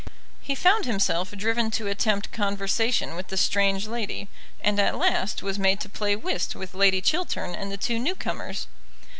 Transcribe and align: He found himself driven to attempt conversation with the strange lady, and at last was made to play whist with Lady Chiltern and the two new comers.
He 0.41 0.55
found 0.55 0.85
himself 0.85 1.29
driven 1.29 1.69
to 1.69 1.85
attempt 1.85 2.31
conversation 2.31 3.15
with 3.15 3.27
the 3.27 3.37
strange 3.37 3.85
lady, 3.85 4.29
and 4.59 4.79
at 4.79 4.97
last 4.97 5.43
was 5.43 5.59
made 5.59 5.79
to 5.81 5.89
play 5.89 6.15
whist 6.15 6.55
with 6.55 6.73
Lady 6.73 7.01
Chiltern 7.01 7.53
and 7.53 7.71
the 7.71 7.77
two 7.77 7.99
new 7.99 8.15
comers. 8.15 8.65